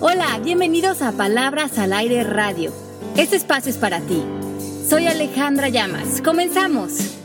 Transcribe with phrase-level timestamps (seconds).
[0.00, 2.72] Hola, bienvenidos a Palabras al Aire Radio.
[3.16, 4.24] Este espacio es para ti.
[4.88, 6.22] Soy Alejandra Llamas.
[6.22, 7.16] Comenzamos.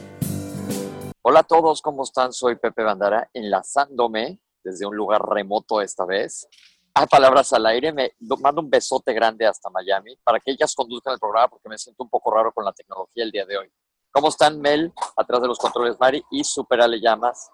[1.21, 2.33] Hola a todos, ¿cómo están?
[2.33, 6.47] Soy Pepe Bandara, enlazándome desde un lugar remoto esta vez
[6.95, 7.93] a Palabras al Aire.
[7.93, 11.77] Me mando un besote grande hasta Miami para que ellas conduzcan el programa porque me
[11.77, 13.71] siento un poco raro con la tecnología el día de hoy.
[14.09, 17.51] ¿Cómo están, Mel, atrás de los controles, Mari y Super Ale Llamas?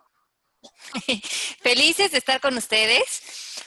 [1.60, 3.66] Felices de estar con ustedes.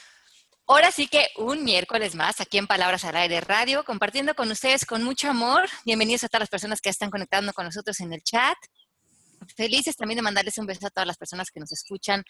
[0.72, 4.86] Ahora sí que un miércoles más aquí en Palabras al Aire Radio, compartiendo con ustedes
[4.86, 5.68] con mucho amor.
[5.84, 8.56] Bienvenidos a todas las personas que están conectando con nosotros en el chat.
[9.54, 12.24] Felices también de mandarles un beso a todas las personas que nos escuchan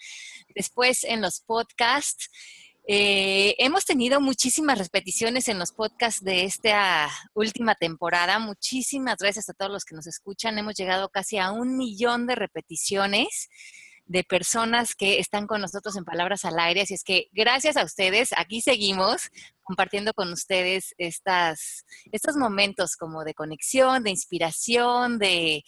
[0.53, 2.29] después en los podcasts.
[2.85, 8.39] Eh, hemos tenido muchísimas repeticiones en los podcasts de esta última temporada.
[8.39, 10.57] Muchísimas gracias a todos los que nos escuchan.
[10.57, 13.47] Hemos llegado casi a un millón de repeticiones
[14.05, 16.81] de personas que están con nosotros en Palabras al Aire.
[16.81, 19.29] Así es que gracias a ustedes, aquí seguimos
[19.61, 25.63] compartiendo con ustedes estas, estos momentos como de conexión, de inspiración, de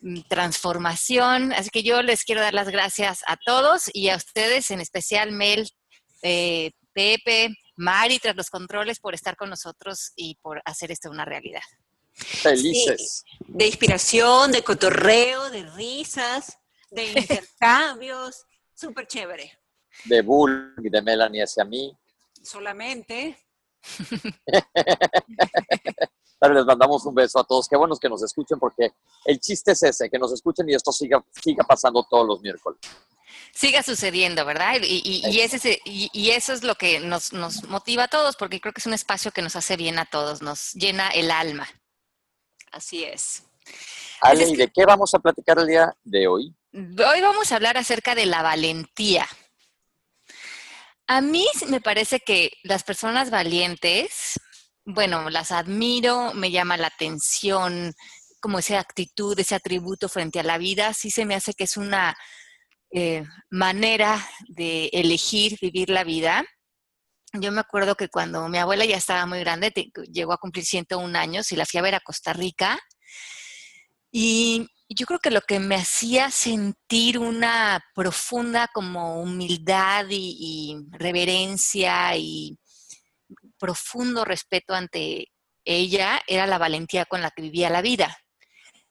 [0.00, 1.52] mm, transformación.
[1.52, 5.30] Así que yo les quiero dar las gracias a todos y a ustedes, en especial
[5.30, 5.68] Mel,
[6.22, 11.24] eh, Pepe, Mari, tras los controles, por estar con nosotros y por hacer esto una
[11.24, 11.62] realidad.
[12.12, 13.22] Felices.
[13.46, 16.57] de inspiración, de cotorreo, de risas
[16.90, 18.44] de intercambios,
[18.74, 19.58] súper chévere.
[20.04, 21.96] De Bull y de Melanie hacia mí.
[22.42, 23.36] Solamente.
[26.40, 27.68] les mandamos un beso a todos.
[27.68, 28.92] Qué buenos que nos escuchen porque
[29.24, 32.80] el chiste es ese, que nos escuchen y esto siga, siga pasando todos los miércoles.
[33.52, 34.76] Siga sucediendo, ¿verdad?
[34.82, 38.72] Y, y, ese, y, eso es lo que nos, nos motiva a todos porque creo
[38.72, 41.68] que es un espacio que nos hace bien a todos, nos llena el alma.
[42.70, 43.47] Así es.
[44.20, 46.54] Ale, ¿y de qué vamos a platicar el día de hoy?
[46.72, 49.26] Hoy vamos a hablar acerca de la valentía.
[51.06, 54.38] A mí me parece que las personas valientes,
[54.84, 57.94] bueno, las admiro, me llama la atención
[58.40, 61.76] como esa actitud, ese atributo frente a la vida, sí se me hace que es
[61.76, 62.16] una
[62.90, 66.44] eh, manera de elegir vivir la vida.
[67.34, 69.72] Yo me acuerdo que cuando mi abuela ya estaba muy grande,
[70.10, 72.78] llegó a cumplir 101 años y la fui a ver a Costa Rica.
[74.20, 82.16] Y yo creo que lo que me hacía sentir una profunda como humildad y, reverencia
[82.16, 82.58] y
[83.60, 85.28] profundo respeto ante
[85.64, 88.18] ella era la valentía con la que vivía la vida.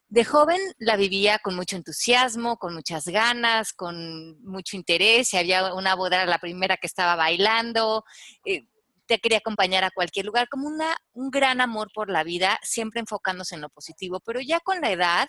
[0.08, 5.28] De joven la vivía con mucho entusiasmo, con muchas ganas, con mucho interés.
[5.28, 8.06] Si había una boda, la primera que estaba bailando.
[8.46, 8.66] Eh,
[9.08, 13.00] te quería acompañar a cualquier lugar, como una, un gran amor por la vida, siempre
[13.00, 14.20] enfocándose en lo positivo.
[14.20, 15.28] Pero ya con la edad,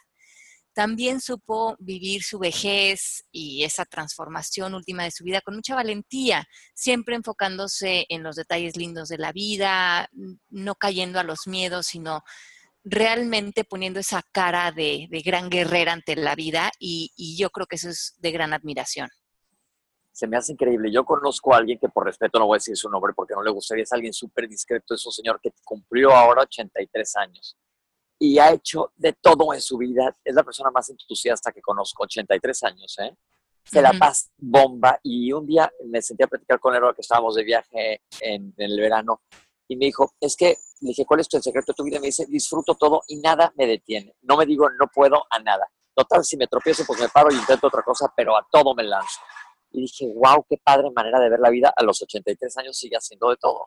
[0.79, 6.47] también supo vivir su vejez y esa transformación última de su vida con mucha valentía,
[6.75, 10.09] siempre enfocándose en los detalles lindos de la vida,
[10.51, 12.23] no cayendo a los miedos, sino
[12.85, 17.91] realmente poniendo esa cara de, gran guerrera ante la vida y, yo creo que eso
[17.91, 19.09] es de gran admiración.
[20.19, 20.91] Se me hace increíble.
[20.91, 23.43] Yo conozco a alguien que por respeto no voy a decir su nombre porque no
[23.45, 27.57] le gustaría, es alguien súper discreto, es un señor que cumplió ahora 83 años
[28.19, 30.13] y ha hecho de todo en su vida.
[30.25, 33.17] Es la persona más entusiasta que conozco, 83 años, ¿eh?
[33.63, 34.99] Se la pasa bomba.
[35.05, 38.81] Y un día me senté a platicar con él que estábamos de viaje en, el
[38.81, 39.23] verano
[39.69, 42.01] y me dijo, es que, le dije, ¿cuál es tu secreto de tu vida?
[42.01, 44.17] Me dice, disfruto todo y nada me detiene.
[44.23, 45.71] No me digo, no puedo a nada.
[45.95, 48.83] Total, si me tropiezo, pues me paro y intento otra cosa, pero a todo me
[48.83, 49.21] lanzo.
[49.71, 51.73] Y dije, wow, qué padre manera de ver la vida.
[51.77, 53.67] A los 83 años sigue haciendo de todo.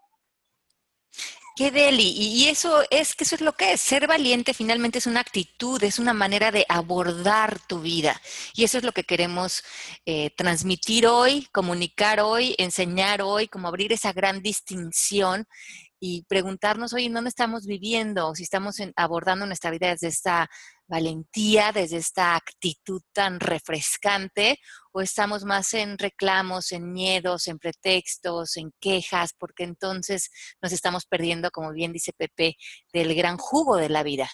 [1.56, 2.14] Qué deli.
[2.18, 3.82] Y eso es que eso es lo que es.
[3.82, 8.20] Ser valiente finalmente es una actitud, es una manera de abordar tu vida.
[8.56, 9.64] Y eso es lo que queremos
[10.06, 15.46] eh, transmitir hoy, comunicar hoy, enseñar hoy, como abrir esa gran distinción
[16.04, 18.34] y preguntarnos, hoy, ¿en dónde estamos viviendo?
[18.34, 20.50] Si estamos abordando nuestra vida desde esta
[20.88, 24.58] valentía, desde esta actitud tan refrescante,
[24.92, 31.06] o estamos más en reclamos, en miedos, en pretextos, en quejas, porque entonces nos estamos
[31.06, 32.58] perdiendo, como bien dice Pepe,
[32.92, 34.28] del gran jugo de la vida.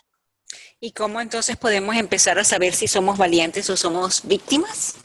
[0.79, 4.95] ¿Y cómo entonces podemos empezar a saber si somos valientes o somos víctimas?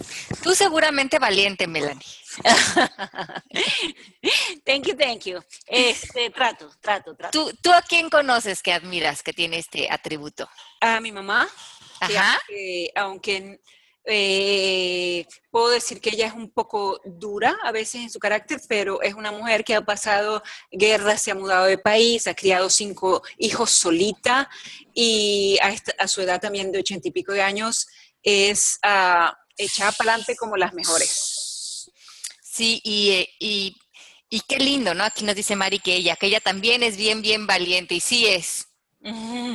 [0.43, 2.05] Tú seguramente valiente, Melanie.
[4.65, 5.43] thank you, thank you.
[5.67, 7.31] Este, trato, trato, trato.
[7.31, 10.49] ¿Tú, ¿Tú a quién conoces que admiras que tiene este atributo?
[10.81, 11.49] A mi mamá.
[12.01, 12.41] Ajá.
[12.97, 13.61] aunque
[14.05, 19.01] eh, puedo decir que ella es un poco dura a veces en su carácter, pero
[19.03, 23.23] es una mujer que ha pasado guerras, se ha mudado de país, ha criado cinco
[23.39, 24.49] hijos solita
[24.95, 25.59] y
[25.99, 27.87] a, su edad también de ochenta y pico de años
[28.23, 31.91] es uh, echada para adelante como las mejores.
[32.43, 33.77] Sí, y, y
[34.35, 35.05] Y qué lindo, ¿no?
[35.05, 38.27] Aquí nos dice Mari que ella, que ella también es bien, bien valiente, y sí
[38.27, 38.67] es.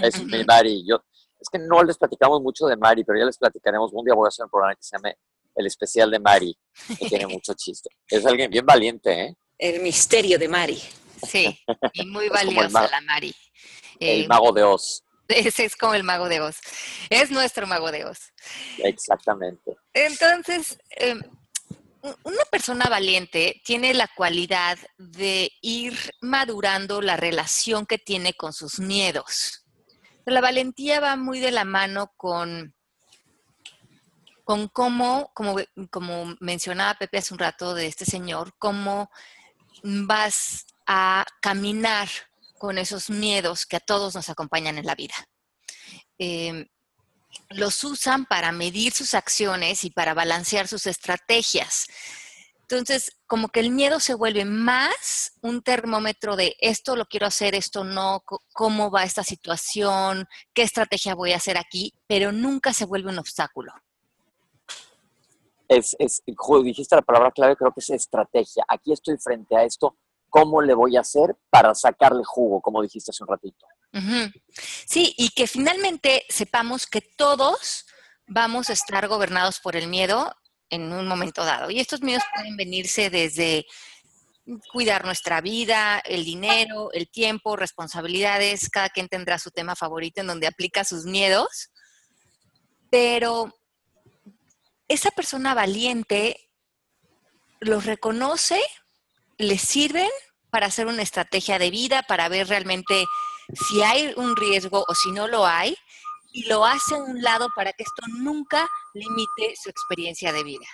[0.04, 0.86] Es mi Mari.
[0.88, 1.04] Yo,
[1.40, 3.92] es que no les platicamos mucho de Mari, pero ya les platicaremos.
[3.94, 5.18] Un día voy a hacer un programa que se llame
[5.56, 6.58] El Especial de Mari,
[7.00, 7.90] que tiene mucho chiste.
[8.08, 9.36] Es alguien bien valiente, ¿eh?
[9.58, 10.82] El misterio de Mari.
[11.28, 11.58] Sí,
[11.94, 13.34] y muy valiosa la Mari.
[14.00, 15.04] El eh, mago de Oz.
[15.28, 16.58] Ese es como el mago de Oz.
[17.10, 18.32] Es nuestro mago de Oz.
[18.78, 19.76] Exactamente.
[19.94, 21.22] Entonces, em,
[22.24, 28.80] una persona valiente tiene la cualidad de ir madurando la relación que tiene con sus
[28.80, 29.67] miedos.
[30.30, 32.76] La valentía va muy de la mano con,
[34.44, 35.56] con cómo, como,
[35.90, 39.10] como mencionaba Pepe hace un rato de este señor, cómo
[39.84, 42.10] vas a caminar
[42.58, 45.16] con esos miedos que a todos nos acompañan en la vida.
[46.18, 46.68] Em,
[47.52, 51.88] los usan para medir sus acciones y para balancear sus estrategias.
[52.70, 57.56] Entonces, como que el miedo se vuelve más un termómetro de esto lo quiero hacer,
[57.56, 62.84] esto no, cómo va esta situación, qué estrategia voy a hacer aquí, pero nunca se
[62.84, 63.72] vuelve un obstáculo.
[65.70, 66.22] Es, es,
[66.62, 68.66] dijiste la palabra clave, creo que es estrategia.
[68.68, 69.96] Aquí estoy frente a esto,
[70.30, 73.66] ¿cómo le voy a hacer para sacarle jugo, como dijiste hace un ratito?
[74.86, 77.86] Sí, y que finalmente sepamos que todos
[78.28, 80.36] vamos a estar gobernados por el miedo
[80.70, 81.70] en un momento dado.
[81.70, 83.66] Y estos miedos pueden venirse desde
[84.72, 90.28] cuidar nuestra vida, el dinero, el tiempo, responsabilidades, cada quien tendrá su tema favorito en
[90.28, 91.72] donde aplica sus miedos,
[92.90, 93.54] pero
[94.88, 96.50] esa persona valiente
[97.60, 98.62] los reconoce,
[99.38, 100.10] les sirven
[100.50, 103.06] para hacer una estrategia de vida, para ver realmente
[103.68, 105.76] si hay un riesgo o si no lo hay,
[106.32, 110.68] y lo hace a un lado para que esto nunca limite su experiencia de vida.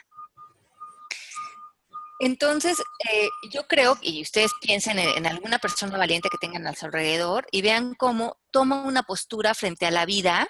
[2.19, 6.85] Entonces, eh, yo creo, y ustedes piensen en, alguna persona valiente que tengan a su
[6.85, 10.47] alrededor y vean cómo toma una postura frente a la vida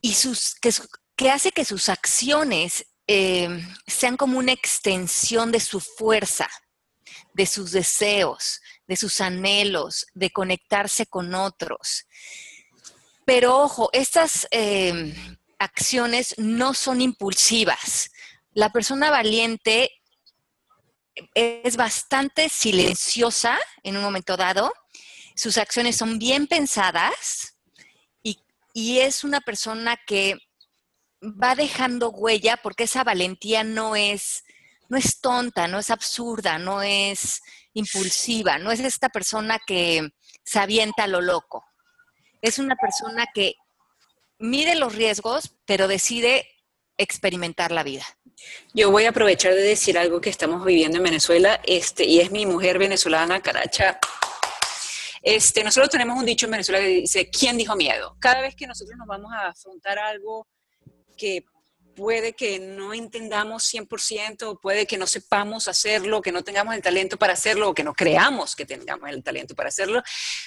[0.00, 0.54] y sus,
[1.16, 3.48] que, hace que sus acciones eh,
[3.86, 6.48] sean como una extensión de su fuerza,
[7.34, 12.06] de sus deseos, de sus anhelos, de conectarse con otros.
[13.26, 15.12] Pero ojo, estas em,
[15.58, 18.10] acciones no son impulsivas.
[18.52, 19.90] La persona valiente
[21.34, 24.72] es bastante silenciosa en un momento dado.
[25.34, 27.58] Sus acciones son bien pensadas
[28.22, 28.38] y,
[28.72, 30.38] y es una persona que
[31.20, 34.44] va dejando huella porque esa valentía no es
[34.88, 37.42] no es tonta, no es absurda, no es
[37.74, 40.10] impulsiva, no es esta persona que
[40.44, 41.64] se avienta a lo loco.
[42.46, 43.56] Es una persona que
[44.38, 46.46] mide los riesgos, pero decide
[46.96, 48.04] experimentar la vida.
[48.72, 52.30] Yo voy a aprovechar de decir algo que estamos viviendo en Venezuela, este, y es
[52.30, 53.98] mi mujer venezolana, Caracha.
[55.22, 58.16] Este, nosotros tenemos un dicho en Venezuela que dice, ¿quién dijo miedo?
[58.20, 60.46] Cada vez que nosotros nos vamos a afrontar algo
[61.16, 61.44] que
[61.96, 67.16] puede que no entendamos 100%, puede que no sepamos hacerlo, que no tengamos el talento
[67.16, 70.02] para hacerlo o que no creamos que tengamos el talento para hacerlo.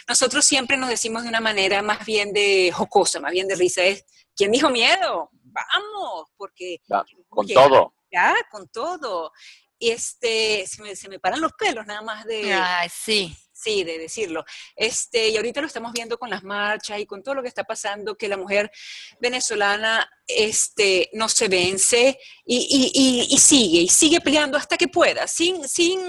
[0.08, 3.84] Nosotros siempre nos decimos de una manera más bien de jocosa, más bien de risa,
[3.84, 4.06] es,
[4.36, 5.30] ¿quién dijo miedo?
[5.32, 6.80] Vamos, porque...
[7.28, 7.94] con todo.
[8.12, 9.32] Ya, con todo.
[9.80, 12.54] Este, se me, se me paran los pelos nada más de...
[12.54, 14.46] Ay, sí sí, de decirlo.
[14.76, 17.64] Este, y ahorita lo estamos viendo con las marchas y con todo lo que está
[17.64, 18.72] pasando, que la mujer
[19.20, 25.68] venezolana este, no se vence y, y, sigue, y sigue peleando hasta que pueda, sin,
[25.68, 26.00] sin,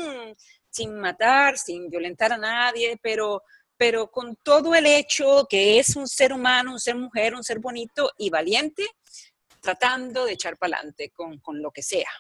[0.70, 3.42] sin matar, sin violentar a nadie, pero,
[3.76, 7.58] pero con todo el hecho que es un ser humano, un ser mujer, un ser
[7.58, 8.86] bonito y valiente,
[9.60, 12.10] tratando de echar para adelante con, con lo que sea.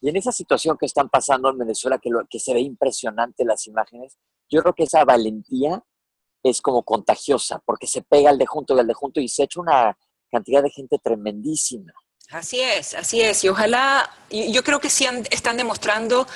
[0.00, 3.44] Y en esa situación que están pasando en Venezuela, que, lo, que se ve impresionante
[3.44, 4.16] las imágenes,
[4.48, 5.84] yo creo que esa valentía
[6.42, 9.44] es como contagiosa, porque se pega al de junto y al de junto y se
[9.44, 9.96] echa una
[10.30, 11.92] cantidad de gente tremendísima.
[12.30, 13.44] Así es, así es.
[13.44, 16.26] Y ojalá, yo creo que sí están demostrando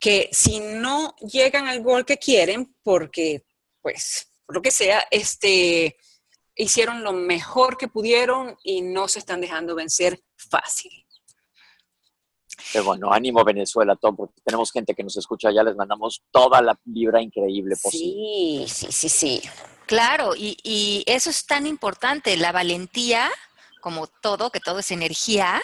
[0.00, 3.44] que si no llegan al gol que quieren, porque,
[3.80, 5.96] pues, por lo que sea, este,
[6.56, 11.03] hicieron lo mejor que pudieron y no se están dejando vencer fácil.
[12.72, 16.60] Pero bueno, ánimo Venezuela, todo, porque tenemos gente que nos escucha allá, les mandamos toda
[16.62, 18.66] la vibra increíble posible.
[18.66, 19.42] Sí, sí, sí, sí.
[19.86, 23.30] Claro, y, eso es tan importante, la valentía,
[23.80, 25.62] como todo, que todo es energía,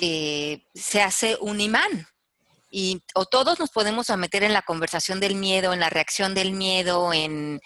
[0.00, 2.06] eh, se hace un imán.
[2.72, 6.52] Y, o todos nos podemos meter en la conversación del miedo, en la reacción del
[6.52, 7.60] miedo, en,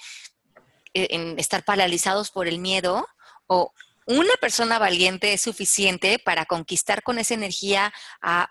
[0.93, 3.07] en estar paralizados por el miedo,
[3.47, 3.73] o
[4.07, 8.49] una persona valiente es suficiente para conquistar con esa energía a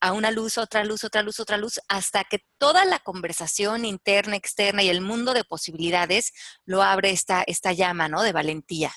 [0.00, 4.36] a una luz, otra luz, otra luz, otra luz, hasta que toda la conversación interna,
[4.36, 6.32] externa y el mundo de posibilidades
[6.64, 8.22] lo abre esta, esta llama, ¿no?
[8.22, 8.92] De valentía.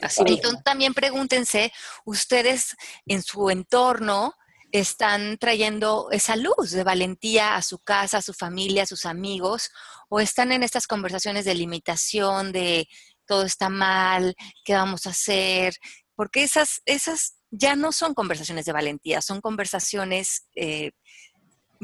[0.00, 1.72] Así Entonces también pregúntense,
[2.04, 4.34] ustedes en su entorno
[4.72, 9.70] están trayendo esa luz de valentía a su casa, a su familia, a sus amigos,
[10.08, 12.88] o están en estas conversaciones de limitación, de
[13.32, 15.72] todo está mal, ¿qué vamos a hacer?
[16.14, 20.90] Porque esas, esas ya no son conversaciones de valentía, son conversaciones eh,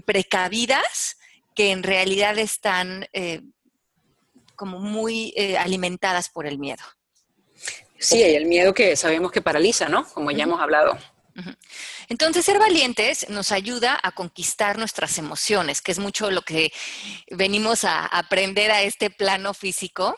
[0.05, 1.17] precavidas
[1.55, 3.41] que en realidad están eh,
[4.57, 6.83] como muy eh, alimentadas por el miedo.
[7.99, 10.05] Sí, y el miedo que sabemos que paraliza, ¿no?
[10.05, 10.99] Como ya hemos hablado.
[12.09, 16.73] Entonces, ser valientes nos ayuda a conquistar nuestras emociones, que es mucho lo que
[17.31, 20.15] venimos a aprender a este plano físico.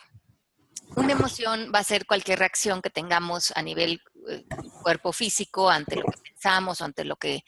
[0.96, 4.44] Una emoción va a ser cualquier reacción que tengamos a nivel eh,
[4.82, 7.44] cuerpo físico ante lo que pensamos o ante lo que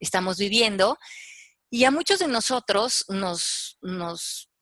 [0.00, 0.98] estamos viviendo.
[1.70, 3.78] Y a muchos de nosotros nos,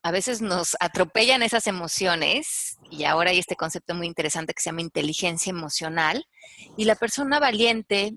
[0.02, 4.70] a veces nos atropellan esas emociones, y ahora hay este concepto muy interesante que se
[4.70, 6.26] llama inteligencia emocional,
[6.76, 8.14] y la persona valiente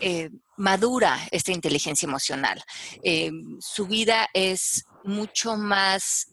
[0.00, 2.62] eh, madura esta inteligencia emocional.
[3.02, 6.28] Eh, su vida es mucho más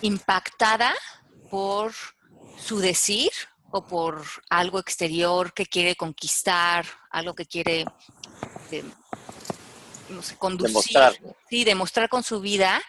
[0.00, 0.94] impactada
[1.52, 1.92] por
[2.56, 3.30] su decir
[3.72, 7.84] o por algo exterior que quiere conquistar, algo que quiere
[10.38, 11.12] conducir, demostrar.
[11.50, 12.80] Sí, demostrar con su vida.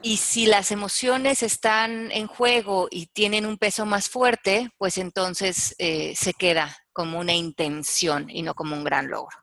[0.00, 5.76] Y si las emociones están en juego y tienen un peso más fuerte, pues entonces
[5.76, 9.36] se queda como una intención y no como un gran logro.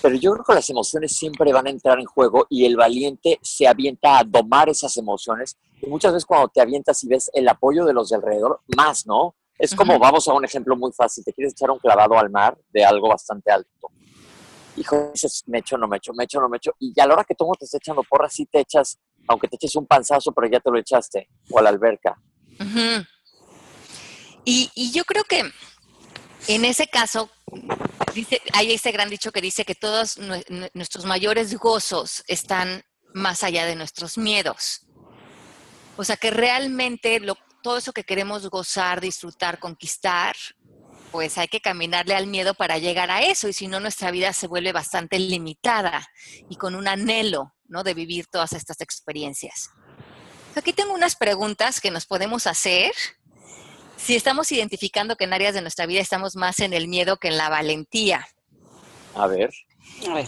[0.00, 3.40] Pero yo creo que las emociones siempre van a entrar en juego y el valiente
[3.42, 5.58] se avienta a domar esas emociones.
[5.82, 9.06] Y muchas veces cuando te avientas y ves el apoyo de los de alrededor, más,
[9.06, 9.34] ¿no?
[9.58, 12.56] Es como, vamos a un ejemplo muy fácil, te quieres echar un clavado al mar
[12.70, 13.88] de algo bastante alto.
[14.76, 16.72] Hijo, dices, me echo, no me echo, me echo, no me echo.
[16.78, 19.56] Y a la hora que tú te estás echando porras, sí te echas, aunque te
[19.56, 22.16] eches un panzazo, pero ya te lo echaste, o a la alberca.
[24.44, 25.42] y, y yo creo que
[26.48, 27.30] en ese caso,
[28.14, 30.18] dice, hay ese gran dicho que dice que todos
[30.72, 32.82] nuestros mayores gozos están
[33.12, 34.86] más allá de nuestros miedos.
[36.00, 37.20] O sea que realmente
[37.62, 40.34] todo eso que queremos gozar, disfrutar, conquistar,
[41.12, 44.32] pues hay que caminarle al miedo para llegar a eso y si no nuestra vida
[44.32, 46.08] se vuelve bastante limitada
[46.48, 47.82] y con un anhelo, ¿no?
[47.82, 49.68] De vivir todas estas experiencias.
[50.56, 52.92] Aquí tengo unas preguntas que nos podemos hacer
[53.98, 57.28] si estamos identificando que en áreas de nuestra vida estamos más en el miedo que
[57.28, 58.26] en la valentía.
[59.14, 59.50] A ver.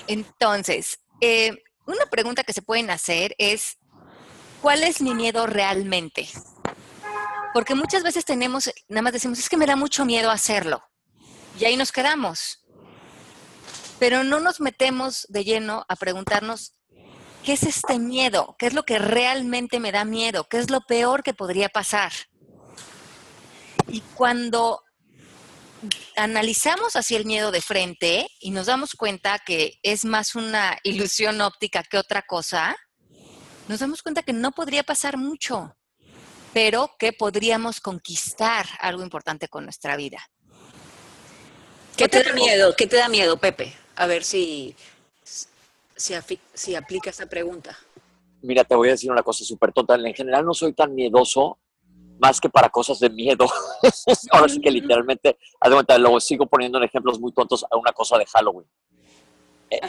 [0.06, 3.78] Entonces, eh, una pregunta que se pueden hacer es,
[4.62, 6.28] ¿cuál es mi miedo realmente?
[7.52, 10.82] Porque muchas veces tenemos, nada más decimos, es que me da mucho miedo hacerlo.
[11.58, 12.64] Y ahí nos quedamos.
[13.98, 16.72] Pero no nos metemos de lleno a preguntarnos,
[17.44, 18.56] ¿qué es este miedo?
[18.58, 20.46] ¿Qué es lo que realmente me da miedo?
[20.48, 22.12] ¿Qué es lo peor que podría pasar?
[23.88, 24.80] Y cuando
[26.16, 31.40] analizamos así el miedo de frente y nos damos cuenta que es más una ilusión
[31.40, 32.76] óptica que otra cosa,
[33.68, 35.76] nos damos cuenta que no podría pasar mucho,
[36.52, 40.18] pero que podríamos conquistar algo importante con nuestra vida.
[41.96, 42.74] ¿Qué te da miedo?
[42.76, 43.74] ¿Qué te da miedo, Pepe?
[43.96, 44.74] A ver si,
[45.24, 46.14] si,
[46.54, 47.76] si aplica esa pregunta.
[48.42, 50.04] Mira, te voy a decir una cosa súper total.
[50.04, 51.58] En general no soy tan miedoso
[52.18, 53.46] más que para cosas de miedo.
[54.30, 55.36] Ahora sí que literalmente,
[55.98, 58.68] luego sigo poniendo en ejemplos muy tontos a una cosa de Halloween.
[59.70, 59.80] Eh,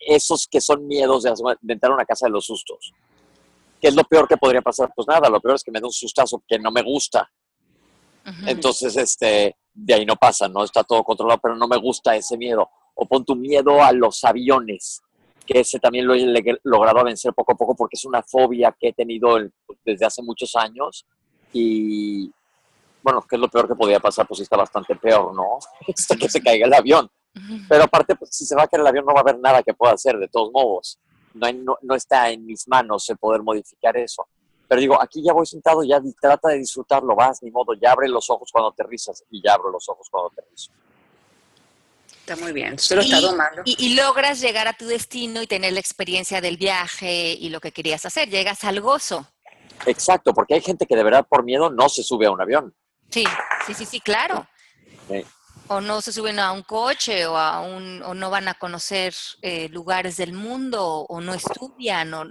[0.00, 1.32] esos que son miedos de,
[1.68, 2.92] entrar a una casa de los sustos.
[3.80, 4.90] ¿Qué es lo peor que podría pasar?
[4.94, 7.30] Pues nada, lo peor es que me dé un sustazo que no me gusta.
[8.46, 10.64] Entonces, este, de ahí no pasa, ¿no?
[10.64, 12.68] Está todo controlado, pero no me gusta ese miedo.
[12.94, 15.00] O pon tu miedo a los aviones,
[15.46, 18.88] que ese también lo he logrado vencer poco a poco porque es una fobia que
[18.88, 19.38] he tenido
[19.84, 21.06] desde hace muchos años
[21.52, 22.32] y
[23.02, 25.58] bueno, que es lo peor que podía pasar, pues está bastante peor, ¿no?
[25.86, 27.08] Hasta que se caiga el avión.
[27.68, 29.62] Pero aparte, pues, si se va a caer el avión no va a haber nada
[29.62, 30.98] que pueda hacer, de todos modos.
[31.36, 34.26] No, no, está en mis manos el poder modificar eso.
[34.68, 38.08] Pero digo, aquí ya voy sentado, ya trata de disfrutarlo, vas, ni modo, ya abre
[38.08, 40.72] los ojos cuando aterrizas y ya abro los ojos cuando aterrizo.
[42.20, 43.62] Está muy bien, se lo está domando.
[43.64, 47.60] Y, y, logras llegar a tu destino y tener la experiencia del viaje y lo
[47.60, 49.28] que querías hacer, llegas al gozo.
[49.84, 52.74] Exacto, porque hay gente que de verdad por miedo no se sube a un avión.
[53.10, 53.24] Sí,
[53.66, 54.46] sí, sí, sí, claro.
[55.68, 59.14] O no se suben a un coche o, a un, o no van a conocer
[59.42, 62.30] eh, lugares del mundo o no estudian o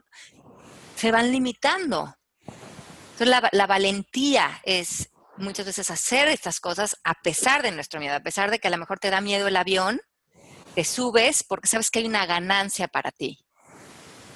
[0.96, 2.16] se van limitando.
[2.48, 8.16] Entonces la, la valentía es muchas veces hacer estas cosas a pesar de nuestro miedo,
[8.16, 10.00] a pesar de que a lo mejor te da miedo el avión,
[10.74, 13.40] te subes porque sabes que hay una ganancia para ti.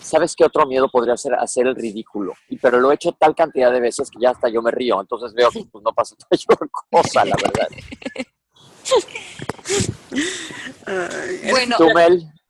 [0.01, 2.33] ¿Sabes qué otro miedo podría ser hacer el ridículo?
[2.47, 4.99] Y, pero lo he hecho tal cantidad de veces que ya hasta yo me río.
[4.99, 7.67] Entonces veo que pues, no pasa mayor cosa, la verdad.
[11.51, 11.77] bueno,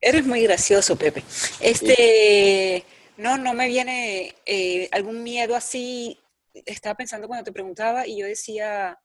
[0.02, 1.24] eres muy gracioso, Pepe.
[1.60, 2.86] Este,
[3.18, 6.20] no, no me viene eh, algún miedo así.
[6.54, 8.98] Estaba pensando cuando te preguntaba y yo decía,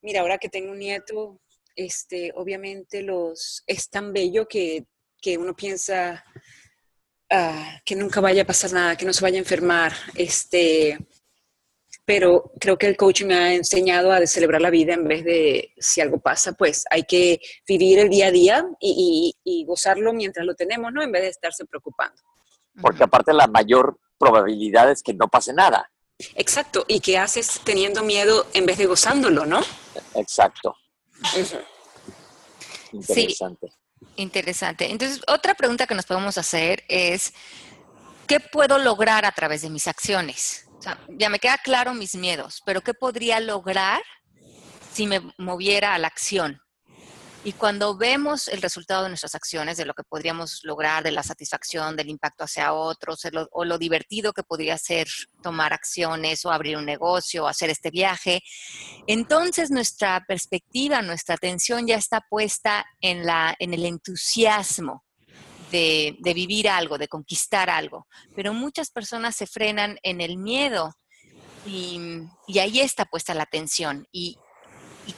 [0.00, 1.40] mira, ahora que tengo un nieto,
[1.76, 4.84] este, obviamente los es tan bello que,
[5.20, 6.24] que uno piensa
[7.30, 10.98] ah, que nunca vaya a pasar nada, que no se vaya a enfermar, este,
[12.04, 15.72] pero creo que el coaching me ha enseñado a celebrar la vida en vez de
[15.78, 20.44] si algo pasa, pues hay que vivir el día a día y, y gozarlo mientras
[20.44, 21.02] lo tenemos, ¿no?
[21.02, 22.20] En vez de estarse preocupando.
[22.80, 25.90] Porque aparte la mayor probabilidad es que no pase nada.
[26.34, 29.60] Exacto, y que haces teniendo miedo en vez de gozándolo, ¿no?
[30.14, 30.76] Exacto.
[32.92, 33.68] Interesante.
[33.68, 34.90] Sí, interesante.
[34.90, 37.32] Entonces, otra pregunta que nos podemos hacer es,
[38.26, 40.61] ¿qué puedo lograr a través de mis acciones?
[41.08, 44.02] Ya me queda claro mis miedos, pero ¿qué podría lograr
[44.92, 46.60] si me moviera a la acción?
[47.44, 51.24] Y cuando vemos el resultado de nuestras acciones, de lo que podríamos lograr, de la
[51.24, 53.20] satisfacción, del impacto hacia otros,
[53.50, 55.08] o lo divertido que podría ser
[55.42, 58.42] tomar acciones o abrir un negocio o hacer este viaje,
[59.08, 65.04] entonces nuestra perspectiva, nuestra atención ya está puesta en, la, en el entusiasmo.
[65.72, 68.06] De, vivir algo, de conquistar algo.
[68.36, 70.94] Pero muchas personas se frenan en el miedo
[71.66, 71.98] y,
[72.60, 74.06] ahí está puesta la atención.
[74.12, 74.38] Y,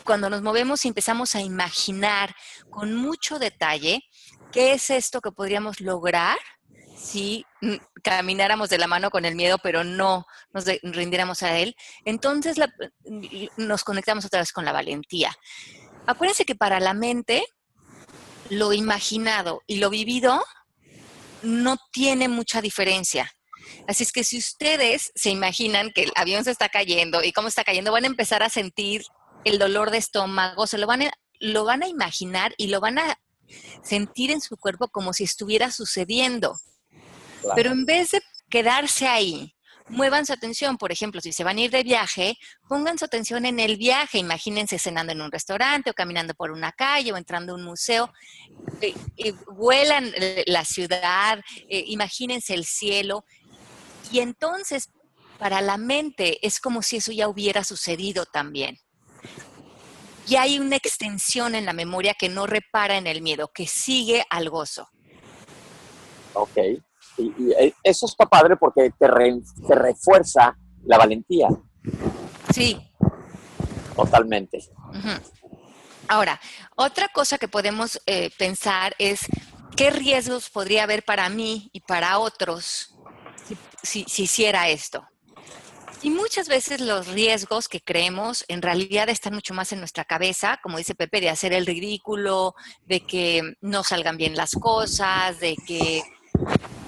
[0.03, 2.35] cuando nos movemos y empezamos a imaginar
[2.71, 4.03] con mucho detalle
[4.51, 6.39] qué es esto que podríamos lograr
[6.97, 7.45] si
[8.03, 12.57] camináramos de la mano con el miedo, pero no nos rindiéramos a él, entonces
[13.59, 15.37] nos conectamos otra vez con la valentía.
[16.07, 17.45] Acuérdense que para la mente,
[18.51, 20.43] lo imaginado y lo vivido
[21.43, 23.31] no tiene mucha diferencia.
[23.87, 27.49] Así es que si ustedes se imaginan que el avión se está cayendo y cómo
[27.49, 29.05] está cayendo, van a empezar a sentir
[29.45, 32.99] el dolor de estómago, se lo van a, lo van a imaginar y lo van
[32.99, 33.19] a
[33.83, 36.59] sentir en su cuerpo como si estuviera sucediendo.
[37.55, 39.55] Pero en vez de quedarse ahí,
[39.89, 40.79] muevan su atención.
[40.79, 44.19] Por ejemplo, si se van a ir de viaje, pongan su atención en el viaje.
[44.19, 48.13] Imagínense cenando en un restaurante o caminando por una calle o entrando a un museo.
[48.81, 53.25] Eh, eh, vuelan eh, la ciudad, imagínense el cielo.
[54.11, 54.91] Y entonces,
[55.39, 58.79] para la mente, es como si eso ya hubiera sucedido también.
[60.27, 64.25] Y hay una extensión en la memoria que no repara en el miedo, que sigue
[64.31, 64.89] al gozo.
[66.33, 66.59] Ok.
[67.17, 69.07] Y, eh, eso está padre porque te,
[69.75, 71.49] refuerza la valentía.
[72.53, 72.79] Sí.
[73.95, 74.59] Totalmente.
[76.09, 76.41] Ahora,
[76.77, 79.27] otra cosa que podemos eh, pensar es
[79.77, 82.95] qué riesgos podría haber para mí y para otros
[83.83, 85.07] si hiciera esto.
[86.05, 90.61] Y muchas veces los riesgos que creemos en realidad están mucho más en nuestra cabeza,
[90.63, 95.57] como dice Pepe, de hacer el ridículo, de que no salgan bien las cosas, de
[95.67, 96.03] que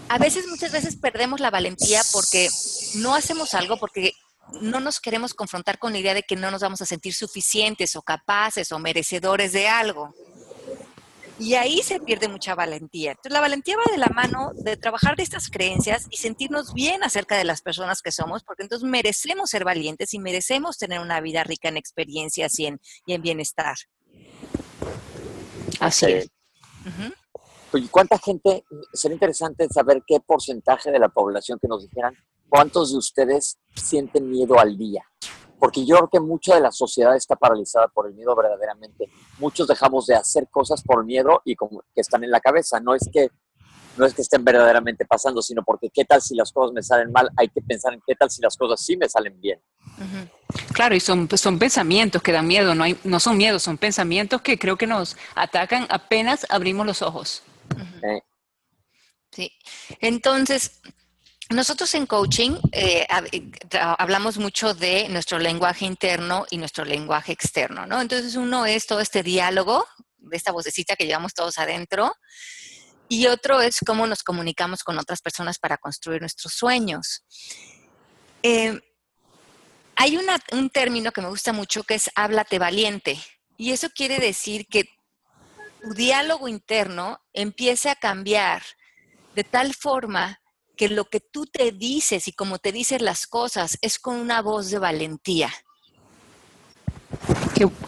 [0.09, 2.49] a veces, muchas veces perdemos la valentía porque
[2.95, 4.13] no hacemos algo, porque
[4.61, 7.97] no nos queremos confrontar con la idea de que no nos vamos a sentir suficientes
[7.97, 10.15] o capaces o merecedores de algo.
[11.39, 13.11] Y ahí se pierde mucha valentía.
[13.11, 17.05] Entonces, la valentía va de la mano de trabajar de estas creencias y sentirnos bien
[17.05, 21.21] acerca de las personas que somos, porque entonces merecemos ser valientes y merecemos tener una
[21.21, 23.77] vida rica en experiencias y en, y en bienestar.
[25.79, 26.31] Así es.
[27.91, 28.65] ¿Cuánta gente?
[28.93, 32.15] Sería interesante saber qué porcentaje de la población que nos dijeran
[32.49, 35.05] cuántos de ustedes sienten miedo al día
[35.59, 39.11] porque yo creo que mucha de la sociedad está paralizada por el miedo verdaderamente.
[39.39, 42.81] Muchos dejamos de hacer cosas por miedo y como que están en la cabeza.
[42.81, 43.31] No es que
[43.97, 47.11] no es que estén verdaderamente pasando, sino porque qué tal si las cosas me salen
[47.11, 49.59] mal, hay que pensar en qué tal si las cosas sí me salen bien.
[50.75, 53.79] Claro, y son, pues, son pensamientos que dan miedo, no, hay, no son miedos, son
[53.79, 57.43] pensamientos que creo que nos atacan apenas abrimos los ojos.
[59.33, 59.53] Sí,
[60.01, 60.81] entonces,
[61.51, 63.51] nosotros en coaching eh, eh,
[63.99, 68.01] hablamos mucho de nuestro lenguaje interno y nuestro lenguaje externo, ¿no?
[68.01, 72.15] Entonces uno es todo este diálogo, de esta vocecita que llevamos todos adentro,
[73.09, 77.23] y otro es cómo nos comunicamos con otras personas para construir nuestros sueños.
[78.43, 78.81] Eh,
[79.95, 80.19] hay
[80.53, 83.23] un término que me gusta mucho que es háblate valiente,
[83.57, 84.96] y eso quiere decir que
[85.87, 88.61] tu diálogo interno empiece a cambiar
[89.37, 90.41] de tal forma
[90.77, 94.43] que lo que tú te dices y como te dices las cosas es con una
[94.43, 95.53] voz de valentía.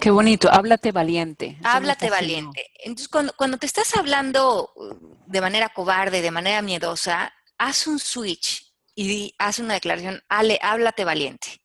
[0.01, 1.59] Qué, bonito, háblate valiente.
[1.65, 2.71] háblate valiente.
[2.79, 7.99] Entonces, cuando, cuando te estás hablando uh, de manera cobarde, de manera miedosa, haz un
[7.99, 11.61] switch y haz una declaración, Ale, háblate valiente.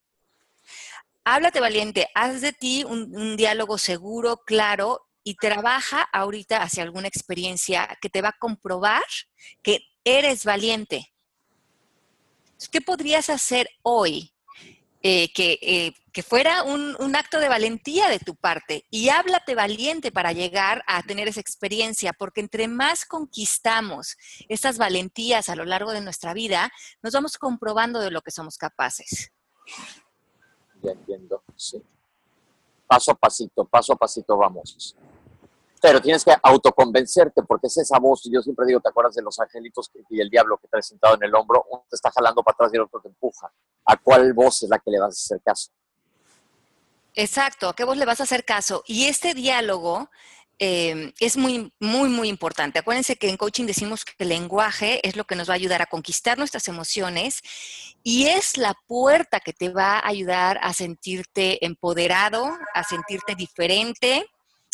[1.26, 7.08] Háblate valiente, haz de ti un, un diálogo seguro, claro y trabaja ahorita hacia alguna
[7.08, 9.04] experiencia que te va a comprobar
[9.62, 11.14] que eres valiente.
[12.72, 14.34] ¿Qué podrías hacer hoy
[15.06, 20.14] eh, eh, que, fuera un, un, acto de valentía de tu parte y háblate valiente
[20.14, 24.16] para llegar a tener esa experiencia, porque entre más conquistamos
[24.48, 28.58] esas valentías a lo largo de nuestra vida, nos vamos comprobando de lo que somos
[28.58, 29.34] capaces.
[30.82, 31.84] Ya entiendo, sí.
[32.88, 34.96] Paso a pasito, paso a pasito vamos.
[35.84, 39.38] Pero tienes que autoconvencerte, porque es esa voz, yo siempre digo, ¿te acuerdas de los
[39.38, 41.66] angelitos y el diablo que ha sentado en el hombro?
[41.70, 43.52] Uno te está jalando para atrás y el otro te empuja.
[43.84, 45.72] ¿A cuál voz es la que le vas a hacer caso?
[47.16, 48.82] Exacto, ¿a qué voz le vas a hacer caso?
[48.88, 50.10] Y este diálogo
[50.58, 52.80] em, es muy, muy, muy importante.
[52.80, 55.82] Acuérdense que en coaching decimos que el lenguaje es lo que nos va a ayudar
[55.82, 57.42] a conquistar nuestras emociones
[58.04, 64.30] y es la puerta que te va a ayudar a sentirte empoderado, a sentirte diferente,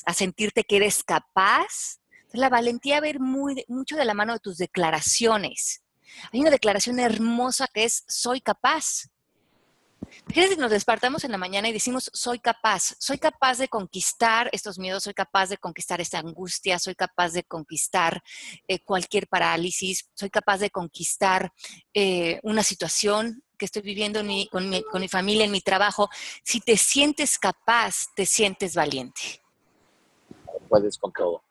[0.05, 1.99] a sentirte que eres capaz.
[2.31, 5.83] La valentía va a muy, mucho de la mano de tus declaraciones.
[6.31, 9.09] Hay una declaración hermosa que es soy capaz.
[10.27, 14.79] Fíjense, nos despertamos en la mañana y decimos soy capaz, soy capaz de conquistar estos
[14.79, 18.21] miedos, soy capaz de conquistar esta angustia, soy capaz de conquistar
[18.67, 21.51] eh, cualquier parálisis, soy capaz de conquistar
[21.93, 26.09] eh, una situación que estoy viviendo con mi familia, en mi trabajo.
[26.45, 29.41] Si te sientes capaz, te sientes valiente
[30.69, 31.43] puedes con todo.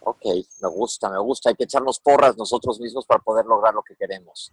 [0.00, 0.24] Ok,
[0.60, 1.50] me gusta, me gusta.
[1.50, 4.52] Hay que echarnos porras nosotros mismos para poder lograr lo que queremos.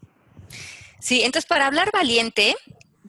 [1.00, 2.56] Sí, entonces para hablar valiente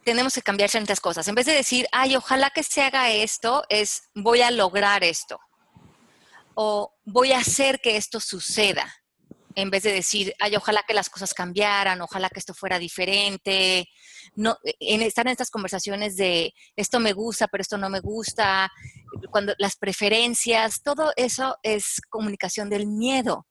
[0.05, 1.27] tenemos que cambiar ciertas cosas.
[1.29, 5.39] En vez de decir, ay, ojalá que se haga esto, es voy a lograr esto.
[6.55, 8.93] O voy a hacer que esto suceda.
[9.55, 13.89] En vez de decir, ay, ojalá que las cosas cambiaran, ojalá que esto fuera diferente.
[14.35, 18.71] No, en estar en estas conversaciones de esto me gusta, pero esto no me gusta,
[19.31, 23.47] cuando las preferencias, todo eso es comunicación del miedo.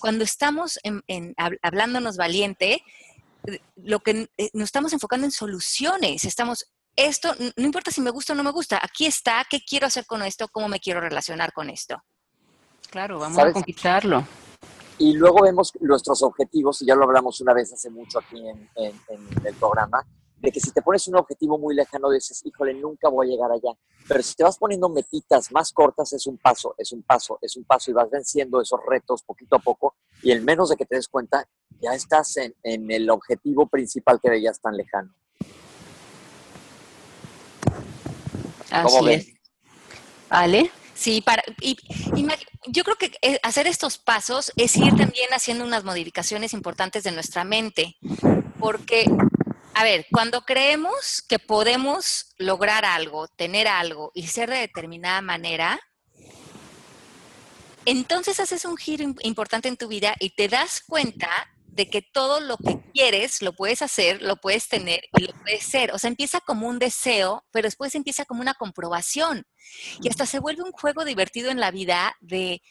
[0.00, 2.82] Cuando estamos en, hablándonos valiente,
[3.76, 8.32] lo que eh, nos estamos enfocando en soluciones, estamos esto, no importa si me gusta
[8.32, 10.48] o no me gusta, aquí está, ¿qué quiero hacer con esto?
[10.48, 12.02] ¿Cómo me quiero relacionar con esto?
[12.90, 14.26] Claro, vamos a conquistarlo.
[14.98, 18.68] Y luego vemos nuestros objetivos, y ya lo hablamos una vez hace mucho aquí en
[19.44, 20.06] el programa,
[20.42, 23.52] de que si te pones un objetivo muy lejano dices, híjole, nunca voy a llegar
[23.52, 23.78] allá.
[24.08, 27.56] Pero si te vas poniendo metitas más cortas, es un paso, es un paso, es
[27.56, 30.84] un paso y vas venciendo esos retos poquito a poco y en menos de que
[30.84, 31.46] te des cuenta,
[31.80, 35.14] ya estás en, el objetivo principal que veías tan lejano.
[38.70, 39.26] Así es.
[40.28, 40.72] ¿Ale?
[41.02, 41.76] Sí, para, y,
[42.68, 47.10] yo creo que eh, hacer estos pasos es ir también haciendo unas modificaciones importantes de
[47.10, 47.96] nuestra mente,
[48.60, 49.06] porque
[49.74, 55.80] a ver, cuando creemos que podemos lograr algo, tener algo y ser de determinada manera,
[57.84, 61.28] entonces haces un giro importante en tu vida y te das cuenta
[61.72, 65.64] de que todo lo que quieres lo puedes hacer, lo puedes tener y lo puedes
[65.64, 65.92] ser.
[65.92, 69.46] O sea, empieza como un deseo, pero después empieza como una comprobación.
[70.02, 72.62] Y hasta se vuelve un juego divertido en la vida de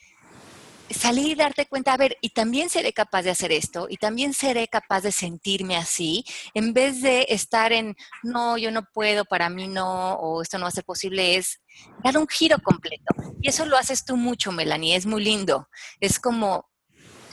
[0.90, 4.34] salir y darte cuenta, a ver, y también seré capaz de hacer esto, y también
[4.34, 9.48] seré capaz de sentirme así, en vez de estar en, no, yo no puedo, para
[9.48, 11.60] mí no, o esto no va a ser posible, es
[12.04, 13.14] dar un giro completo.
[13.40, 15.68] Y eso lo haces tú mucho, Melanie, es muy lindo.
[16.00, 16.68] Es como,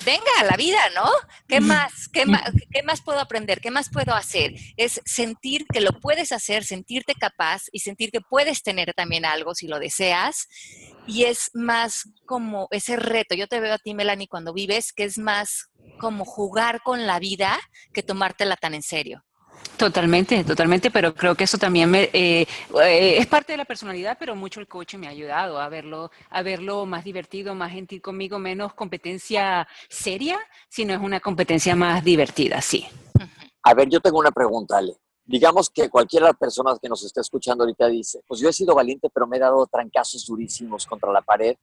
[0.05, 1.09] venga, la vida, ¿no?
[1.47, 3.62] ¿Qué más, qué más, qué más puedo aprender?
[3.62, 4.53] ¿Qué más puedo hacer?
[4.77, 9.55] Es sentir que lo puedes hacer, sentirte capaz y sentir que puedes tener también algo
[9.55, 10.47] si lo deseas.
[11.07, 13.35] Y es más como ese reto.
[13.35, 17.19] Yo te veo a ti, Melanie, cuando vives, que es más como jugar con la
[17.19, 17.59] vida
[17.93, 19.25] que tomártela tan en serio.
[19.79, 22.45] Totalmente, totalmente, pero creo que eso también me, eh,
[22.81, 26.11] eh, es parte de la personalidad, pero mucho el coche me ha ayudado a verlo,
[26.29, 32.03] a verlo más divertido, más gentil conmigo, menos competencia seria, sino es una competencia más
[32.03, 32.85] divertida, sí.
[33.63, 34.97] A ver, yo tengo una pregunta, Ale.
[35.23, 38.53] Digamos que cualquiera de las personas que nos está escuchando ahorita dice, pues yo he
[38.53, 41.55] sido valiente, pero me he dado trancazos durísimos contra la pared,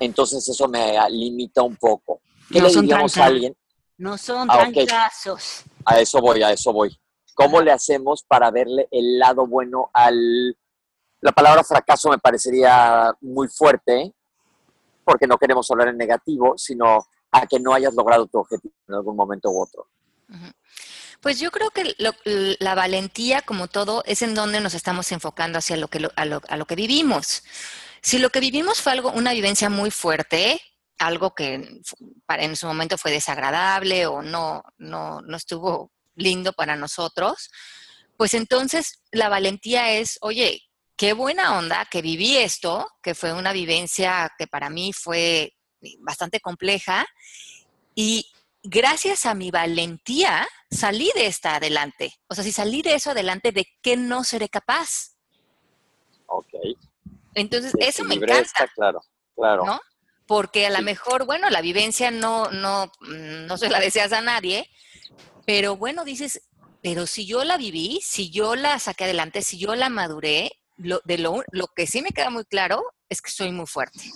[0.00, 2.20] entonces eso me limita un poco.
[2.50, 3.56] ¿Qué le diríamos a alguien?
[3.96, 5.62] No son ah, trancazos.
[5.82, 6.94] A eso voy, a eso voy.
[7.34, 10.56] ¿Cómo le hacemos para verle el lado bueno al...
[11.20, 14.12] La palabra fracaso me parecería muy fuerte,
[15.04, 18.94] porque no queremos hablar en negativo, sino a que no hayas logrado tu objetivo en
[18.94, 19.88] algún momento u otro.
[21.20, 21.94] Pues yo creo que
[22.60, 26.66] la valentía, como todo, es en donde nos estamos enfocando hacia lo que, a, lo,
[26.66, 27.42] que vivimos.
[28.02, 30.60] Si lo que vivimos fue algo, una vivencia muy fuerte,
[30.98, 31.82] algo que
[32.28, 37.50] en su momento fue desagradable o no, no, no estuvo lindo para nosotros,
[38.16, 40.62] pues entonces la valentía es, oye,
[40.96, 45.52] qué buena onda que viví esto, que fue una vivencia que para mí fue
[46.00, 47.06] bastante compleja
[47.94, 48.30] y
[48.62, 52.14] gracias a mi valentía salí de esta adelante.
[52.28, 55.16] O sea, si salí de eso adelante, ¿de qué no seré capaz?
[56.26, 56.54] Ok.
[57.34, 58.68] Entonces, eso me encanta.
[58.74, 59.00] claro,
[59.34, 59.64] claro.
[59.64, 59.80] ¿no?
[60.26, 64.70] Porque a lo mejor, bueno, la vivencia no, no, no se la deseas a nadie,
[65.46, 66.42] pero bueno, dices,
[66.82, 71.00] pero si yo la viví, si yo la saqué adelante, si yo la maduré, lo,
[71.04, 74.10] de lo, lo que sí me queda muy claro es que soy muy fuerte.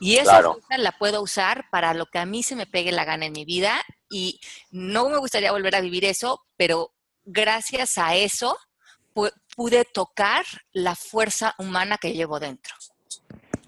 [0.00, 3.04] Y esa fuerza la puedo usar para lo que a mí se me pegue la
[3.04, 4.40] gana en mi vida y
[4.70, 6.94] no me gustaría volver a vivir eso, pero
[7.24, 8.56] gracias a eso
[9.56, 12.74] pude tocar la fuerza humana que llevo dentro.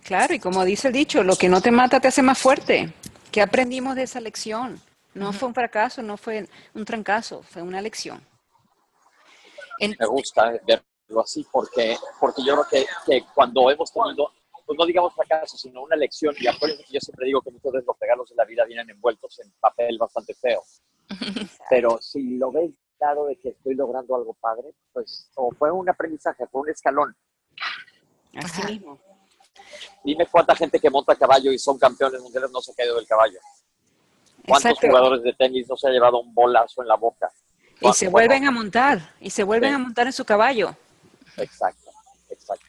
[0.05, 2.93] Claro, y como dice el dicho, lo que no te mata te hace más fuerte.
[3.33, 4.81] ¿Qué aprendimos de esa lección?
[5.15, 8.25] No fue un fracaso, no fue un trancazo, fue una lección.
[9.81, 14.31] Me gusta verlo así porque, porque yo creo que, cuando hemos tenido,
[14.67, 17.73] pues no digamos fracaso, sino una lección, y acuérdense que yo siempre digo que muchos
[17.73, 20.63] de los regalos de la vida vienen envueltos en papel bastante feo.
[21.69, 25.89] Pero si lo ves claro de que estoy logrando algo padre, pues o fue un
[25.89, 27.17] aprendizaje, fue un escalón.
[28.37, 29.01] Así mismo.
[30.05, 33.07] Dime cuánta gente que monta caballo y son campeones mundiales no se ha caído del
[33.07, 33.39] caballo.
[34.47, 37.31] ¿Cuántos jugadores de tenis no se ha llevado un bolazo en la boca?
[37.81, 40.77] Y se vuelven a montar, y se vuelven a montar en su caballo.
[41.37, 41.91] Exacto,
[42.29, 42.67] exacto.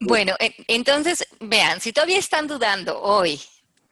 [0.00, 0.34] Bueno,
[0.66, 3.40] entonces, vean, si todavía están dudando hoy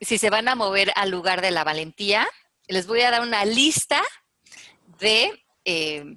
[0.02, 2.28] si se van a mover al lugar de la valentía,
[2.66, 4.02] les voy a dar una lista
[4.98, 6.16] de eh,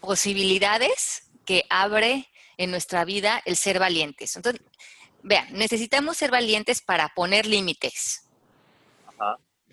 [0.00, 4.36] posibilidades que abre en nuestra vida el ser valientes.
[4.36, 4.62] Entonces,
[5.22, 8.24] vean, necesitamos ser valientes para poner límites,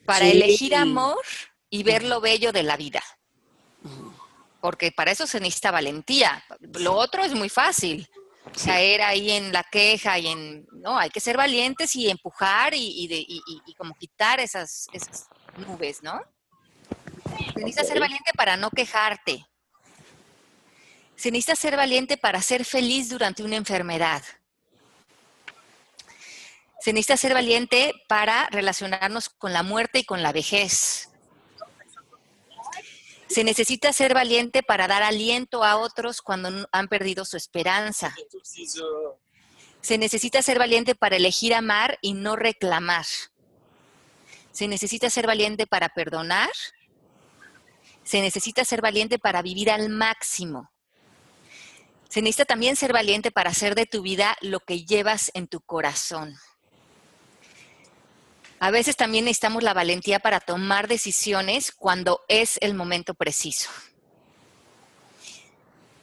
[0.06, 1.24] para elegir amor
[1.70, 3.04] y ver lo bello de la vida.
[4.62, 6.44] Porque para eso se necesita valentía.
[6.80, 8.08] Lo otro es muy fácil.
[8.64, 13.76] Caer ahí en la queja y en, no, hay que ser valientes y empujar y,
[13.78, 16.22] como quitar esas, esas nubes, ¿no?
[17.54, 19.46] Se necesita ser valiente para no quejarte.
[21.18, 24.24] Se necesita ser valiente para ser feliz durante una enfermedad.
[26.88, 31.10] Se necesita ser valiente para relacionarnos con la muerte y con la vejez.
[33.28, 38.15] Se necesita ser valiente para dar aliento a otros cuando han perdido su esperanza.
[39.82, 43.06] Se necesita ser valiente para elegir amar y no reclamar.
[44.54, 46.52] Se necesita ser valiente para perdonar.
[48.06, 50.71] Se necesita ser valiente para vivir al máximo.
[52.08, 55.60] Se necesita también ser valiente para hacer de tu vida lo que llevas en tu
[55.60, 56.38] corazón.
[58.60, 63.70] A veces también necesitamos la valentía para tomar decisiones cuando es el momento preciso.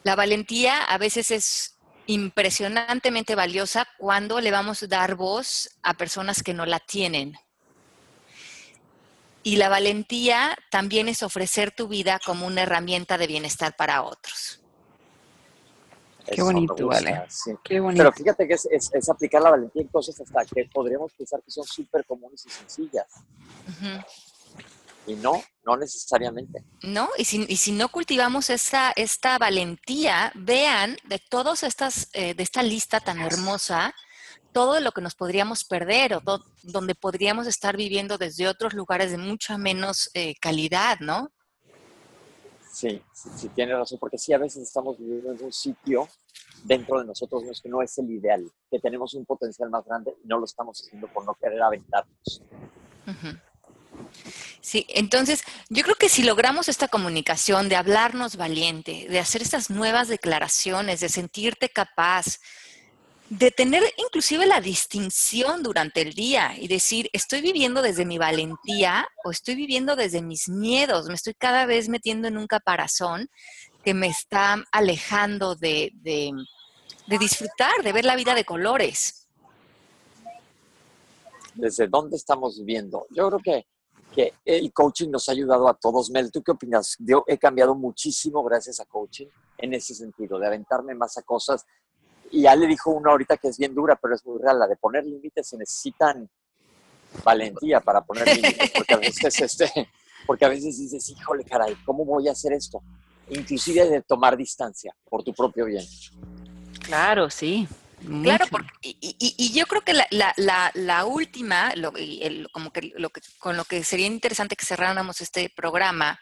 [0.04, 1.74] La valentía a veces es
[2.06, 7.36] impresionantemente valiosa cuando le vamos a dar voz a personas que no la tienen.
[9.42, 14.63] Y la valentía también es ofrecer tu vida como una herramienta de bienestar para otros.
[16.26, 17.26] Qué bonito, vale.
[17.62, 18.02] Qué bonito.
[18.02, 21.64] Pero fíjate que es, aplicar la valentía en cosas hasta que podríamos pensar que son
[21.64, 23.06] súper comunes y sencillas.
[25.06, 26.64] Y no, no necesariamente.
[26.82, 32.34] No, y si, y si no cultivamos esta, esta valentía, vean de todas estas, eh,
[32.34, 33.94] de esta lista tan hermosa,
[34.52, 36.22] todo lo que nos podríamos perder o
[36.62, 41.33] donde podríamos estar viviendo desde otros lugares de mucha menos eh, calidad, ¿no?
[42.74, 46.08] Sí, sí, tiene razón, porque sí, a veces estamos viviendo en un sitio
[46.64, 50.26] dentro de nosotros que no es el ideal, que tenemos un potencial más grande y
[50.26, 52.42] no lo estamos haciendo por no querer aventarnos.
[54.60, 59.70] Sí, entonces yo creo que si logramos esta comunicación de hablarnos valiente, de hacer estas
[59.70, 62.40] nuevas declaraciones, de sentirte capaz,
[63.30, 69.08] de tener inclusive la distinción durante el día y decir, estoy viviendo desde mi valentía
[69.24, 73.28] o estoy viviendo desde mis miedos, me estoy cada vez metiendo en un caparazón
[73.82, 75.92] que me está alejando de,
[77.06, 79.28] disfrutar, de ver la vida de colores.
[81.54, 83.06] ¿Desde dónde estamos viviendo?
[83.10, 83.66] Yo creo que,
[84.14, 86.10] que el coaching nos ha ayudado a todos.
[86.10, 86.96] Mel, ¿tú qué opinas?
[86.98, 89.26] Yo he cambiado muchísimo gracias a coaching
[89.58, 91.64] en ese sentido, de aventarme más a cosas
[92.34, 94.66] y ya le dijo una ahorita que es bien dura, pero es muy real, la
[94.66, 96.28] de poner límites se necesitan
[97.22, 99.88] valentía para poner límites, porque a veces este,
[100.26, 102.82] porque a veces dices, híjole, caray, ¿cómo voy a hacer esto?
[103.30, 105.84] Inclusive de tomar distancia por tu propio bien.
[106.80, 107.68] Claro, sí.
[108.22, 111.72] Claro, porque, y, yo creo que la, última,
[112.52, 116.18] como que, lo que, con lo que sería interesante que cerráramos este programa,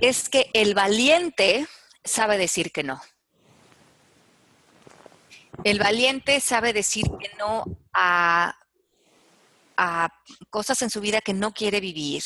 [0.00, 1.66] es que el valiente
[2.04, 3.02] sabe decir que no.
[5.64, 8.54] El valiente sabe decir que no a,
[10.50, 12.22] cosas en su vida que no quiere vivir.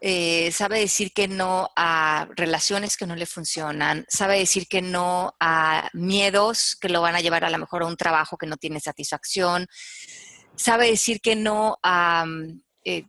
[0.00, 5.34] Eh, sabe decir que no a relaciones que no le funcionan, sabe decir que no
[5.40, 8.58] a miedos que lo van a llevar a lo mejor a un trabajo que no
[8.58, 9.66] tiene satisfacción,
[10.56, 12.26] sabe decir que no a,
[12.84, 13.06] eh,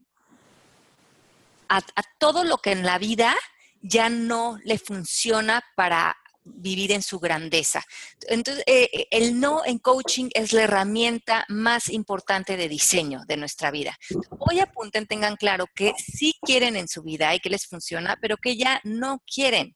[1.68, 1.82] a
[2.18, 3.36] todo lo que en la vida
[3.82, 6.16] ya no le funciona para
[6.46, 7.84] vivir en su grandeza.
[8.28, 13.38] Entonces, eh, eh, el no en coaching es la herramienta más importante de diseño de
[13.38, 13.98] nuestra vida.
[14.40, 18.38] Hoy apunten, tengan claro que sí quieren en su vida y que les funciona, pero
[18.38, 19.76] que ya no quieren.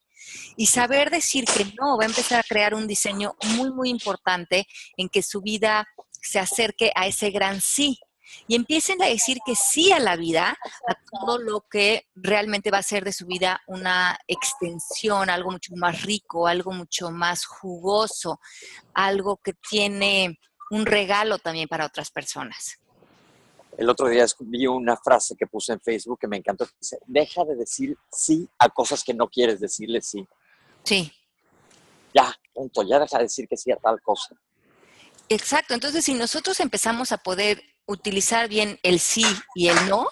[0.57, 4.67] Y saber decir que no va a empezar a crear un diseño muy, muy importante
[4.97, 5.87] en que su vida
[6.21, 7.99] se acerque a ese gran sí
[8.47, 12.79] y empiecen a decir que sí a la vida, a todo lo que realmente va
[12.79, 18.39] a ser de su vida una extensión, algo mucho más rico, algo mucho más jugoso,
[18.93, 20.39] algo que tiene
[20.71, 22.79] un regalo también para otras personas.
[23.77, 26.67] El otro día vi una frase que puse en Facebook que me encantó.
[26.79, 30.27] Dice, deja de decir sí a cosas que no quieres decirle sí.
[30.83, 31.11] Sí.
[32.13, 34.35] Ya, punto, ya deja de decir que sí a tal cosa.
[35.29, 39.25] Exacto, entonces si nosotros empezamos a poder utilizar bien el sí
[39.55, 40.07] y el no,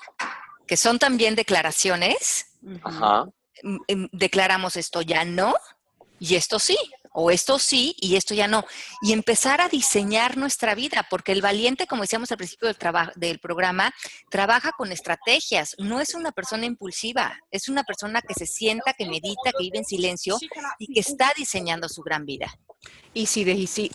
[0.65, 2.47] que son también declaraciones.
[2.61, 5.55] Mm, em, declaramos esto ya no
[6.19, 6.77] y esto sí,
[7.13, 8.65] o esto sí y esto ya no.
[9.01, 12.77] Y empezar a diseñar nuestra vida, porque el valiente, como decíamos al principio del,
[13.15, 13.93] del programa,
[14.29, 19.05] trabaja con estrategias, no es una persona impulsiva, es una persona que se sienta, que
[19.05, 20.37] medita, que vive en silencio
[20.79, 22.51] y que está diseñando su gran vida.
[23.13, 23.91] Y si, si,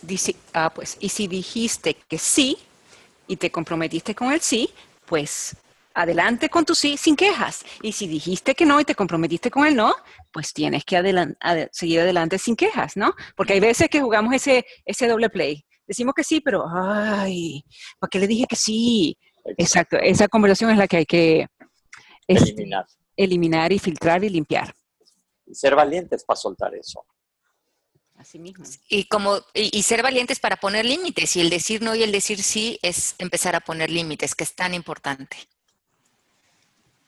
[0.53, 2.59] ah, pues, y si dijiste que sí,
[3.27, 4.71] y te comprometiste con el sí,
[5.07, 5.57] pues
[5.95, 7.65] adelante con tu sí sin quejas.
[7.83, 9.95] Y si dijiste que no y te comprometiste con el no,
[10.33, 10.97] pues tienes que
[11.73, 13.15] seguir adelante sin quejas, ¿no?
[13.37, 15.65] Porque hay veces que jugamos ese, ese doble play.
[15.87, 17.65] Decimos que sí, pero, ay,
[17.99, 19.17] ¿para qué le dije que sí?
[19.59, 21.47] Exacto, esa conversación es la que hay que
[22.27, 22.87] eliminar.
[23.17, 24.73] eliminar y filtrar y limpiar.
[25.47, 27.05] Y ser valientes para soltar eso.
[28.89, 32.43] Y como y, ser valientes para poner límites y el decir no y el decir
[32.43, 35.37] sí es empezar a poner límites, que es tan importante.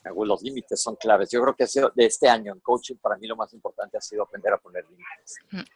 [0.04, 1.30] Los límites son claves.
[1.30, 4.22] Yo creo que de este año en coaching para mí lo más importante ha sido
[4.22, 5.68] aprender a poner límites.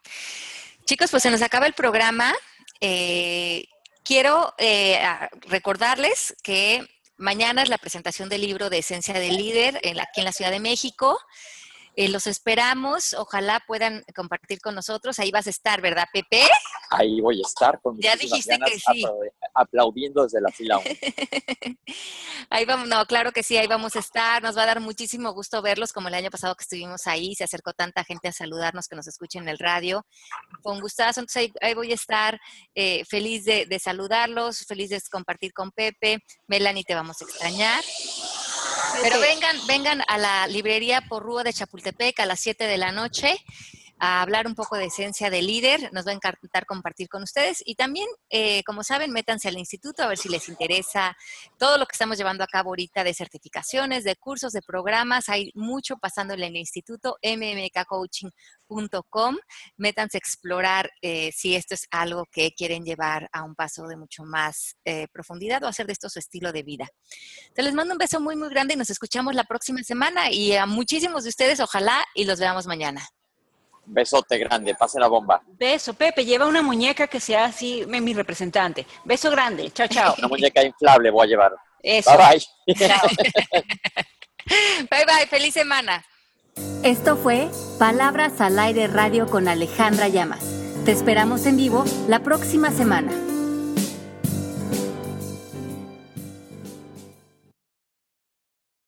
[0.84, 2.34] Chicos, pues se nos acaba el programa.
[2.80, 3.66] Eh,
[4.04, 5.00] quiero eh,
[5.48, 10.32] recordarles que mañana es la presentación del libro de Esencia del Líder aquí en la
[10.32, 11.18] Ciudad de México.
[12.00, 15.18] Eh, los esperamos, ojalá puedan compartir con nosotros.
[15.18, 16.42] Ahí vas a estar, ¿verdad, Pepe?
[16.90, 19.04] Ahí voy a estar con Ya dijiste que sí.
[19.52, 20.86] Aplaudiendo desde la fila 1.
[22.50, 24.40] ahí vamos, no, claro que sí, ahí vamos a estar.
[24.44, 27.42] Nos va a dar muchísimo gusto verlos, como el año pasado que estuvimos ahí, se
[27.42, 30.06] acercó tanta gente a saludarnos que nos escuchen en el radio.
[30.62, 32.38] Con gustazo, entonces ahí, voy a estar
[32.76, 36.20] eh, feliz de, de saludarlos, feliz de compartir con Pepe.
[36.46, 37.82] Melanie, te vamos a extrañar.
[39.02, 43.44] Pero vengan, vengan a la librería Porrúa de Chapultepec a las 7 de la noche
[43.98, 45.90] a hablar un poco de esencia de líder.
[45.92, 47.62] Nos va a encantar compartir con ustedes.
[47.64, 51.16] Y también, eh, como saben, métanse al instituto a ver si les interesa
[51.58, 55.28] todo lo que estamos llevando a cabo ahorita de certificaciones, de cursos, de programas.
[55.28, 59.36] Hay mucho pasando en el instituto mmkcoaching.com.
[59.76, 63.96] Métanse a explorar eh, si esto es algo que quieren llevar a un paso de
[63.96, 66.88] mucho más eh, profundidad o hacer de esto su estilo de vida.
[67.54, 70.30] Te les mando un beso muy, muy grande y nos escuchamos la próxima semana.
[70.30, 73.06] Y a muchísimos de ustedes, ojalá y los veamos mañana.
[73.88, 75.42] Besote grande, pase la bomba.
[75.46, 78.86] Beso, Pepe, lleva una muñeca que sea así, mi representante.
[79.04, 80.14] Beso grande, chao, chao.
[80.18, 81.52] Una muñeca inflable voy a llevar.
[81.82, 82.10] Eso.
[82.16, 82.76] Bye, bye.
[84.90, 86.04] bye, bye, feliz semana.
[86.82, 87.48] Esto fue
[87.78, 90.44] Palabras al Aire Radio con Alejandra Llamas.
[90.84, 93.12] Te esperamos en vivo la próxima semana.